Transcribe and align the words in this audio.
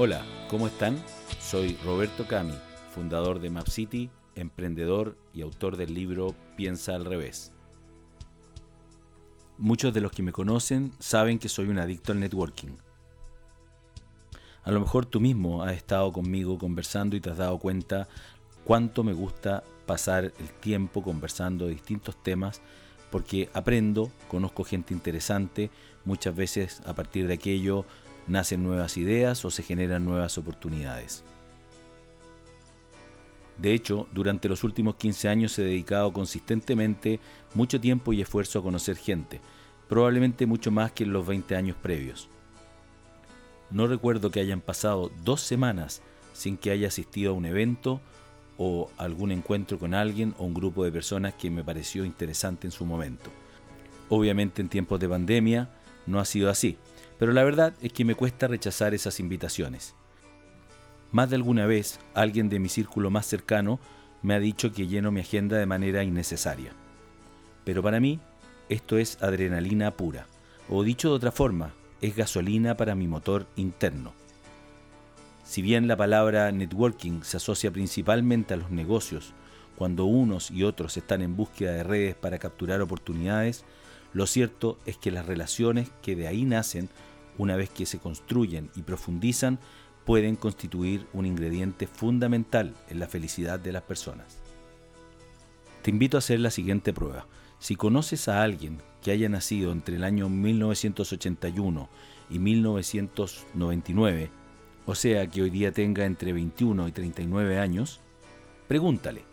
Hola, 0.00 0.24
¿cómo 0.48 0.68
están? 0.68 0.96
Soy 1.40 1.76
Roberto 1.84 2.28
Cami, 2.28 2.54
fundador 2.94 3.40
de 3.40 3.50
MapCity, 3.50 4.10
emprendedor 4.36 5.16
y 5.34 5.42
autor 5.42 5.76
del 5.76 5.92
libro 5.92 6.36
Piensa 6.56 6.94
al 6.94 7.04
revés. 7.04 7.50
Muchos 9.56 9.92
de 9.92 10.00
los 10.00 10.12
que 10.12 10.22
me 10.22 10.30
conocen 10.30 10.92
saben 11.00 11.40
que 11.40 11.48
soy 11.48 11.66
un 11.66 11.80
adicto 11.80 12.12
al 12.12 12.20
networking. 12.20 12.76
A 14.62 14.70
lo 14.70 14.78
mejor 14.78 15.04
tú 15.04 15.18
mismo 15.18 15.64
has 15.64 15.72
estado 15.74 16.12
conmigo 16.12 16.58
conversando 16.58 17.16
y 17.16 17.20
te 17.20 17.30
has 17.30 17.38
dado 17.38 17.58
cuenta 17.58 18.06
cuánto 18.62 19.02
me 19.02 19.14
gusta 19.14 19.64
pasar 19.84 20.26
el 20.26 20.50
tiempo 20.60 21.02
conversando 21.02 21.66
de 21.66 21.72
distintos 21.72 22.22
temas 22.22 22.62
porque 23.10 23.48
aprendo, 23.52 24.12
conozco 24.28 24.62
gente 24.62 24.94
interesante, 24.94 25.70
muchas 26.04 26.36
veces 26.36 26.82
a 26.86 26.94
partir 26.94 27.26
de 27.26 27.34
aquello 27.34 27.84
nacen 28.28 28.62
nuevas 28.62 28.96
ideas 28.96 29.44
o 29.44 29.50
se 29.50 29.62
generan 29.62 30.04
nuevas 30.04 30.38
oportunidades. 30.38 31.24
De 33.58 33.74
hecho, 33.74 34.06
durante 34.12 34.48
los 34.48 34.62
últimos 34.62 34.94
15 34.96 35.28
años 35.28 35.58
he 35.58 35.62
dedicado 35.62 36.12
consistentemente 36.12 37.18
mucho 37.54 37.80
tiempo 37.80 38.12
y 38.12 38.20
esfuerzo 38.20 38.60
a 38.60 38.62
conocer 38.62 38.96
gente, 38.96 39.40
probablemente 39.88 40.46
mucho 40.46 40.70
más 40.70 40.92
que 40.92 41.04
en 41.04 41.12
los 41.12 41.26
20 41.26 41.56
años 41.56 41.76
previos. 41.76 42.28
No 43.70 43.86
recuerdo 43.86 44.30
que 44.30 44.40
hayan 44.40 44.60
pasado 44.60 45.10
dos 45.24 45.40
semanas 45.40 46.02
sin 46.32 46.56
que 46.56 46.70
haya 46.70 46.88
asistido 46.88 47.32
a 47.32 47.34
un 47.34 47.46
evento 47.46 48.00
o 48.56 48.90
algún 48.96 49.32
encuentro 49.32 49.78
con 49.78 49.92
alguien 49.92 50.34
o 50.38 50.44
un 50.44 50.54
grupo 50.54 50.84
de 50.84 50.92
personas 50.92 51.34
que 51.34 51.50
me 51.50 51.64
pareció 51.64 52.04
interesante 52.04 52.66
en 52.66 52.72
su 52.72 52.86
momento. 52.86 53.30
Obviamente 54.08 54.62
en 54.62 54.68
tiempos 54.68 55.00
de 55.00 55.08
pandemia 55.08 55.68
no 56.06 56.20
ha 56.20 56.24
sido 56.24 56.48
así, 56.48 56.78
pero 57.18 57.32
la 57.32 57.44
verdad 57.44 57.74
es 57.80 57.92
que 57.92 58.04
me 58.04 58.14
cuesta 58.14 58.46
rechazar 58.46 58.94
esas 58.94 59.20
invitaciones. 59.20 59.94
Más 61.10 61.30
de 61.30 61.36
alguna 61.36 61.66
vez 61.66 62.00
alguien 62.14 62.48
de 62.48 62.58
mi 62.58 62.68
círculo 62.68 63.10
más 63.10 63.26
cercano 63.26 63.80
me 64.22 64.34
ha 64.34 64.40
dicho 64.40 64.72
que 64.72 64.86
lleno 64.86 65.10
mi 65.10 65.20
agenda 65.20 65.56
de 65.56 65.66
manera 65.66 66.02
innecesaria. 66.02 66.72
Pero 67.64 67.82
para 67.82 68.00
mí 68.00 68.20
esto 68.68 68.98
es 68.98 69.22
adrenalina 69.22 69.92
pura, 69.92 70.26
o 70.68 70.82
dicho 70.82 71.08
de 71.08 71.14
otra 71.14 71.32
forma, 71.32 71.72
es 72.00 72.14
gasolina 72.14 72.76
para 72.76 72.94
mi 72.94 73.08
motor 73.08 73.46
interno. 73.56 74.12
Si 75.44 75.62
bien 75.62 75.88
la 75.88 75.96
palabra 75.96 76.52
networking 76.52 77.22
se 77.22 77.38
asocia 77.38 77.70
principalmente 77.70 78.52
a 78.52 78.58
los 78.58 78.70
negocios, 78.70 79.32
cuando 79.76 80.04
unos 80.04 80.50
y 80.50 80.64
otros 80.64 80.96
están 80.96 81.22
en 81.22 81.36
búsqueda 81.36 81.72
de 81.72 81.84
redes 81.84 82.14
para 82.14 82.38
capturar 82.38 82.82
oportunidades, 82.82 83.64
lo 84.12 84.26
cierto 84.26 84.78
es 84.84 84.98
que 84.98 85.10
las 85.10 85.26
relaciones 85.26 85.90
que 86.02 86.16
de 86.16 86.26
ahí 86.26 86.44
nacen, 86.44 86.88
una 87.38 87.56
vez 87.56 87.70
que 87.70 87.86
se 87.86 87.98
construyen 87.98 88.70
y 88.76 88.82
profundizan, 88.82 89.58
pueden 90.04 90.36
constituir 90.36 91.06
un 91.12 91.24
ingrediente 91.26 91.86
fundamental 91.86 92.74
en 92.88 92.98
la 92.98 93.08
felicidad 93.08 93.58
de 93.60 93.72
las 93.72 93.82
personas. 93.82 94.38
Te 95.82 95.90
invito 95.90 96.16
a 96.16 96.18
hacer 96.18 96.40
la 96.40 96.50
siguiente 96.50 96.92
prueba. 96.92 97.26
Si 97.58 97.76
conoces 97.76 98.28
a 98.28 98.42
alguien 98.42 98.82
que 99.02 99.10
haya 99.10 99.28
nacido 99.28 99.72
entre 99.72 99.96
el 99.96 100.04
año 100.04 100.28
1981 100.28 101.88
y 102.30 102.38
1999, 102.38 104.30
o 104.86 104.94
sea 104.94 105.26
que 105.26 105.42
hoy 105.42 105.50
día 105.50 105.72
tenga 105.72 106.04
entre 106.04 106.32
21 106.32 106.88
y 106.88 106.92
39 106.92 107.58
años, 107.58 108.00
pregúntale, 108.66 109.24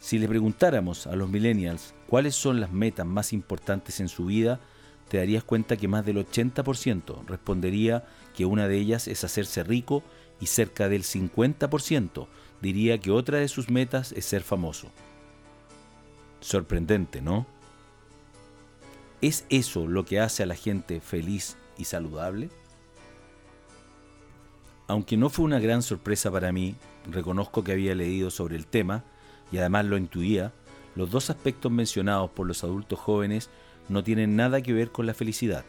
si 0.00 0.18
le 0.18 0.26
preguntáramos 0.28 1.06
a 1.06 1.14
los 1.14 1.28
millennials 1.28 1.94
cuáles 2.06 2.34
son 2.34 2.58
las 2.58 2.72
metas 2.72 3.06
más 3.06 3.32
importantes 3.32 4.00
en 4.00 4.08
su 4.08 4.26
vida, 4.26 4.58
te 5.10 5.16
darías 5.16 5.42
cuenta 5.42 5.76
que 5.76 5.88
más 5.88 6.06
del 6.06 6.24
80% 6.24 7.26
respondería 7.26 8.04
que 8.32 8.46
una 8.46 8.68
de 8.68 8.78
ellas 8.78 9.08
es 9.08 9.24
hacerse 9.24 9.64
rico 9.64 10.04
y 10.40 10.46
cerca 10.46 10.88
del 10.88 11.02
50% 11.02 12.28
diría 12.62 12.96
que 12.98 13.10
otra 13.10 13.38
de 13.38 13.48
sus 13.48 13.70
metas 13.70 14.12
es 14.12 14.24
ser 14.24 14.42
famoso. 14.42 14.86
Sorprendente, 16.40 17.20
¿no? 17.20 17.44
¿Es 19.20 19.46
eso 19.50 19.88
lo 19.88 20.04
que 20.04 20.20
hace 20.20 20.44
a 20.44 20.46
la 20.46 20.54
gente 20.54 21.00
feliz 21.00 21.56
y 21.76 21.86
saludable? 21.86 22.48
Aunque 24.86 25.16
no 25.16 25.28
fue 25.28 25.44
una 25.44 25.58
gran 25.58 25.82
sorpresa 25.82 26.30
para 26.30 26.52
mí, 26.52 26.76
reconozco 27.10 27.64
que 27.64 27.72
había 27.72 27.96
leído 27.96 28.30
sobre 28.30 28.54
el 28.54 28.68
tema 28.68 29.02
y 29.50 29.58
además 29.58 29.86
lo 29.86 29.96
intuía, 29.96 30.52
los 30.94 31.10
dos 31.10 31.30
aspectos 31.30 31.72
mencionados 31.72 32.30
por 32.30 32.46
los 32.46 32.62
adultos 32.62 33.00
jóvenes 33.00 33.50
no 33.90 34.04
tienen 34.04 34.36
nada 34.36 34.62
que 34.62 34.72
ver 34.72 34.92
con 34.92 35.04
la 35.06 35.14
felicidad. 35.14 35.64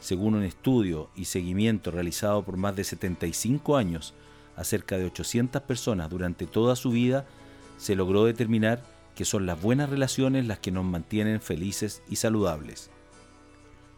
Según 0.00 0.36
un 0.36 0.44
estudio 0.44 1.10
y 1.16 1.24
seguimiento 1.24 1.90
realizado 1.90 2.44
por 2.44 2.56
más 2.56 2.76
de 2.76 2.84
75 2.84 3.76
años 3.76 4.14
a 4.56 4.62
cerca 4.62 4.96
de 4.96 5.06
800 5.06 5.62
personas 5.62 6.08
durante 6.08 6.46
toda 6.46 6.76
su 6.76 6.90
vida, 6.92 7.26
se 7.76 7.96
logró 7.96 8.24
determinar 8.24 8.84
que 9.16 9.24
son 9.24 9.44
las 9.44 9.60
buenas 9.60 9.90
relaciones 9.90 10.46
las 10.46 10.60
que 10.60 10.70
nos 10.70 10.84
mantienen 10.84 11.40
felices 11.40 12.02
y 12.08 12.16
saludables. 12.16 12.90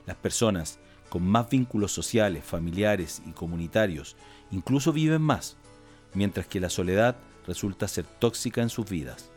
Las 0.06 0.16
personas 0.16 0.78
con 1.10 1.22
más 1.22 1.50
vínculos 1.50 1.92
sociales, 1.92 2.44
familiares 2.44 3.20
y 3.26 3.32
comunitarios 3.32 4.16
incluso 4.50 4.90
viven 4.90 5.20
más, 5.20 5.58
mientras 6.14 6.46
que 6.46 6.60
la 6.60 6.70
soledad 6.70 7.16
resulta 7.46 7.88
ser 7.88 8.06
tóxica 8.06 8.62
en 8.62 8.70
sus 8.70 8.88
vidas. 8.88 9.30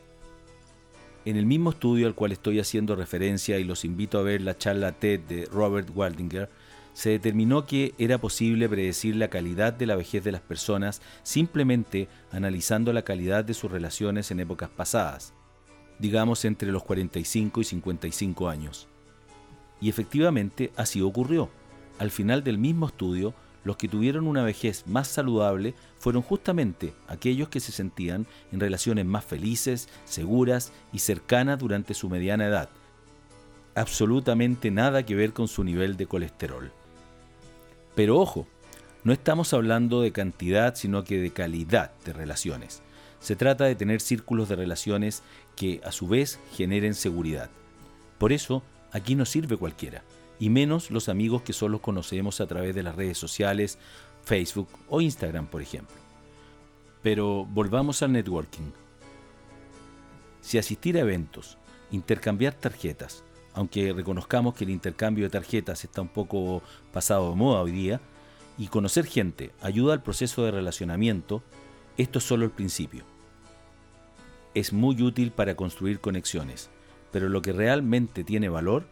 En 1.25 1.37
el 1.37 1.45
mismo 1.45 1.69
estudio 1.69 2.07
al 2.07 2.15
cual 2.15 2.33
estoy 2.33 2.59
haciendo 2.59 2.95
referencia 2.95 3.57
y 3.57 3.63
los 3.63 3.85
invito 3.85 4.19
a 4.19 4.23
ver 4.23 4.41
la 4.41 4.57
charla 4.57 4.91
TED 4.91 5.21
de 5.21 5.45
Robert 5.45 5.89
Waldinger, 5.95 6.49
se 6.93 7.11
determinó 7.11 7.65
que 7.65 7.93
era 7.97 8.17
posible 8.17 8.67
predecir 8.67 9.15
la 9.15 9.29
calidad 9.29 9.73
de 9.73 9.85
la 9.85 9.95
vejez 9.95 10.23
de 10.23 10.33
las 10.33 10.41
personas 10.41 11.01
simplemente 11.23 12.07
analizando 12.31 12.91
la 12.91 13.03
calidad 13.03 13.45
de 13.45 13.53
sus 13.53 13.71
relaciones 13.71 14.31
en 14.31 14.41
épocas 14.41 14.69
pasadas, 14.69 15.33
digamos 15.97 16.43
entre 16.43 16.71
los 16.71 16.83
45 16.83 17.61
y 17.61 17.63
55 17.63 18.49
años. 18.49 18.87
Y 19.79 19.89
efectivamente 19.89 20.71
así 20.75 21.01
ocurrió. 21.01 21.49
Al 21.99 22.11
final 22.11 22.43
del 22.43 22.57
mismo 22.57 22.87
estudio, 22.87 23.33
los 23.63 23.77
que 23.77 23.87
tuvieron 23.87 24.27
una 24.27 24.43
vejez 24.43 24.85
más 24.87 25.07
saludable 25.07 25.73
fueron 25.97 26.21
justamente 26.21 26.93
aquellos 27.07 27.49
que 27.49 27.59
se 27.59 27.71
sentían 27.71 28.27
en 28.51 28.59
relaciones 28.59 29.05
más 29.05 29.23
felices, 29.23 29.87
seguras 30.05 30.73
y 30.91 30.99
cercanas 30.99 31.59
durante 31.59 31.93
su 31.93 32.09
mediana 32.09 32.45
edad. 32.45 32.69
Absolutamente 33.75 34.69
nada 34.69 35.03
que 35.03 35.15
ver 35.15 35.33
con 35.33 35.47
su 35.47 35.63
nivel 35.63 35.97
de 35.97 36.05
colesterol. 36.05 36.71
Pero 37.95 38.19
ojo, 38.19 38.47
no 39.03 39.13
estamos 39.13 39.53
hablando 39.53 40.01
de 40.01 40.11
cantidad, 40.11 40.75
sino 40.75 41.03
que 41.03 41.19
de 41.19 41.31
calidad 41.31 41.91
de 42.05 42.13
relaciones. 42.13 42.81
Se 43.19 43.35
trata 43.35 43.63
de 43.65 43.75
tener 43.75 44.01
círculos 44.01 44.49
de 44.49 44.57
relaciones 44.57 45.23
que 45.55 45.79
a 45.85 45.91
su 45.91 46.07
vez 46.07 46.39
generen 46.51 46.93
seguridad. 46.93 47.49
Por 48.17 48.33
eso, 48.33 48.63
aquí 48.91 49.15
no 49.15 49.25
sirve 49.25 49.55
cualquiera 49.55 50.03
y 50.43 50.49
menos 50.49 50.91
los 50.91 51.07
amigos 51.07 51.41
que 51.41 51.53
solo 51.53 51.81
conocemos 51.81 52.41
a 52.41 52.47
través 52.47 52.75
de 52.75 52.83
las 52.83 52.97
redes 52.97 53.17
sociales, 53.17 53.79
Facebook 54.25 54.67
o 54.89 54.99
Instagram, 54.99 55.47
por 55.47 55.61
ejemplo. 55.61 55.95
Pero 57.01 57.45
volvamos 57.45 58.03
al 58.03 58.11
networking. 58.11 58.73
Si 60.41 60.57
asistir 60.57 60.97
a 60.97 60.99
eventos, 60.99 61.57
intercambiar 61.91 62.55
tarjetas, 62.55 63.23
aunque 63.53 63.93
reconozcamos 63.93 64.53
que 64.53 64.65
el 64.65 64.71
intercambio 64.71 65.23
de 65.23 65.29
tarjetas 65.29 65.85
está 65.85 66.01
un 66.01 66.09
poco 66.09 66.61
pasado 66.91 67.29
de 67.29 67.37
moda 67.37 67.61
hoy 67.61 67.71
día, 67.71 68.01
y 68.57 68.67
conocer 68.67 69.05
gente 69.05 69.51
ayuda 69.61 69.93
al 69.93 70.03
proceso 70.03 70.43
de 70.43 70.51
relacionamiento, 70.51 71.41
esto 71.95 72.19
es 72.19 72.25
solo 72.25 72.43
el 72.43 72.51
principio. 72.51 73.05
Es 74.55 74.73
muy 74.73 75.01
útil 75.01 75.31
para 75.31 75.55
construir 75.55 76.01
conexiones, 76.01 76.69
pero 77.13 77.29
lo 77.29 77.41
que 77.41 77.53
realmente 77.53 78.25
tiene 78.25 78.49
valor 78.49 78.83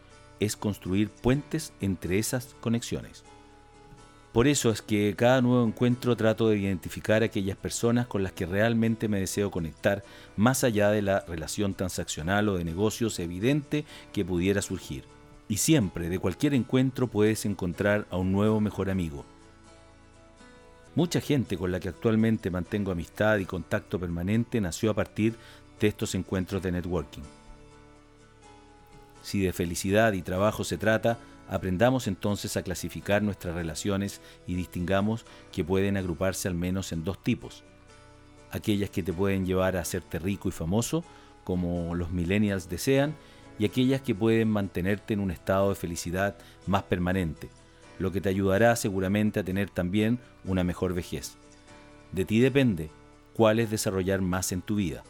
es 0.42 0.58
construir 0.58 1.10
puentes 1.10 1.72
entre 1.80 2.20
esas 2.20 2.56
conexiones. 2.60 3.24
Por 4.34 4.48
eso 4.48 4.70
es 4.70 4.82
que 4.82 5.14
cada 5.16 5.42
nuevo 5.42 5.66
encuentro 5.66 6.16
trato 6.16 6.50
de 6.50 6.58
identificar 6.58 7.22
aquellas 7.22 7.58
personas 7.58 8.08
con 8.08 8.24
las 8.24 8.32
que 8.32 8.46
realmente 8.46 9.08
me 9.08 9.20
deseo 9.20 9.52
conectar, 9.52 10.04
más 10.38 10.64
allá 10.64 10.90
de 10.90 11.02
la 11.02 11.20
relación 11.22 11.74
transaccional 11.74 12.50
o 12.50 12.58
de 12.58 12.64
negocios 12.64 13.20
evidente 13.20 13.86
que 14.14 14.26
pudiera 14.26 14.62
surgir. 14.62 15.04
Y 15.48 15.58
siempre, 15.58 16.08
de 16.10 16.18
cualquier 16.18 16.54
encuentro, 16.54 17.08
puedes 17.08 17.46
encontrar 17.46 18.08
a 18.10 18.18
un 18.18 18.32
nuevo 18.32 18.62
mejor 18.62 18.90
amigo. 18.90 19.26
Mucha 20.96 21.22
gente 21.22 21.58
con 21.58 21.72
la 21.72 21.80
que 21.82 21.90
actualmente 21.90 22.50
mantengo 22.50 22.92
amistad 22.92 23.38
y 23.38 23.46
contacto 23.46 24.00
permanente 24.00 24.60
nació 24.60 24.92
a 24.92 24.96
partir 24.96 25.36
de 25.80 25.88
estos 25.88 26.16
encuentros 26.16 26.64
de 26.64 26.72
networking. 26.72 27.41
Si 29.22 29.42
de 29.42 29.54
felicidad 29.54 30.14
y 30.14 30.22
trabajo 30.22 30.64
se 30.64 30.78
trata, 30.78 31.18
aprendamos 31.48 32.08
entonces 32.08 32.58
a 32.58 32.64
clasificar 32.64 33.22
nuestras 33.22 33.56
relaciones 33.56 34.22
y 34.48 34.56
distingamos 34.56 35.26
que 35.52 35.64
pueden 35.64 35.98
agruparse 35.98 36.48
al 36.48 36.56
menos 36.56 36.92
en 36.92 37.04
dos 37.04 37.22
tipos. 37.22 37.64
Aquellas 38.52 38.90
que 38.90 39.04
te 39.04 39.14
pueden 39.14 39.46
llevar 39.46 39.78
a 39.78 39.82
hacerte 39.82 40.20
rico 40.20 40.50
y 40.50 40.52
famoso, 40.52 41.04
como 41.44 41.96
los 41.96 42.12
millennials 42.12 42.70
desean, 42.70 43.16
y 43.60 43.66
aquellas 43.66 44.02
que 44.02 44.16
pueden 44.16 44.50
mantenerte 44.50 45.14
en 45.14 45.20
un 45.20 45.30
estado 45.30 45.70
de 45.70 45.76
felicidad 45.76 46.36
más 46.66 46.84
permanente, 46.84 47.50
lo 48.00 48.12
que 48.12 48.22
te 48.22 48.30
ayudará 48.30 48.76
seguramente 48.76 49.40
a 49.40 49.44
tener 49.44 49.70
también 49.70 50.20
una 50.46 50.64
mejor 50.64 50.94
vejez. 50.94 51.38
De 52.12 52.26
ti 52.26 52.40
depende 52.40 52.90
cuál 53.34 53.60
es 53.60 53.70
desarrollar 53.70 54.22
más 54.22 54.52
en 54.52 54.62
tu 54.62 54.76
vida. 54.76 55.04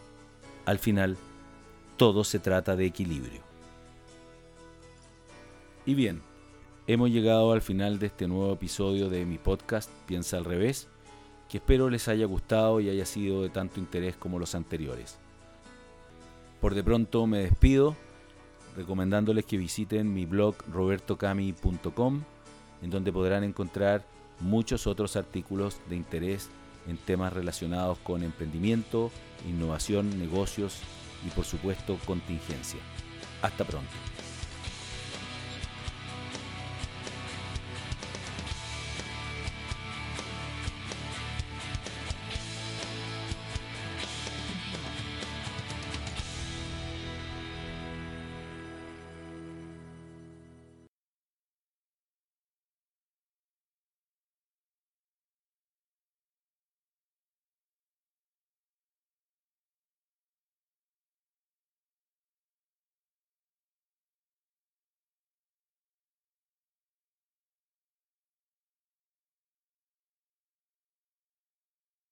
Al 0.65 0.79
final, 0.79 1.17
todo 1.97 2.23
se 2.23 2.39
trata 2.39 2.75
de 2.75 2.85
equilibrio. 2.85 3.50
Y 5.85 5.95
bien, 5.95 6.21
hemos 6.85 7.09
llegado 7.09 7.51
al 7.53 7.61
final 7.61 7.97
de 7.97 8.05
este 8.05 8.27
nuevo 8.27 8.53
episodio 8.53 9.09
de 9.09 9.25
mi 9.25 9.39
podcast 9.39 9.89
Piensa 10.05 10.37
al 10.37 10.45
revés, 10.45 10.87
que 11.49 11.57
espero 11.57 11.89
les 11.89 12.07
haya 12.07 12.27
gustado 12.27 12.79
y 12.81 12.89
haya 12.89 13.05
sido 13.05 13.41
de 13.41 13.49
tanto 13.49 13.79
interés 13.79 14.15
como 14.15 14.37
los 14.37 14.53
anteriores. 14.53 15.17
Por 16.59 16.75
de 16.75 16.83
pronto 16.83 17.25
me 17.25 17.39
despido 17.39 17.95
recomendándoles 18.77 19.43
que 19.45 19.57
visiten 19.57 20.13
mi 20.13 20.27
blog 20.27 20.55
robertocami.com 20.71 22.21
en 22.83 22.89
donde 22.89 23.11
podrán 23.11 23.43
encontrar 23.43 24.05
muchos 24.39 24.85
otros 24.85 25.15
artículos 25.15 25.79
de 25.89 25.95
interés 25.95 26.49
en 26.87 26.97
temas 26.97 27.33
relacionados 27.33 27.97
con 27.99 28.21
emprendimiento, 28.21 29.11
innovación, 29.49 30.19
negocios 30.19 30.77
y 31.25 31.31
por 31.31 31.45
supuesto 31.45 31.97
contingencia. 32.05 32.79
Hasta 33.41 33.65
pronto. 33.65 33.89